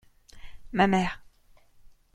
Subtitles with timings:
[0.73, 1.23] Ma mère.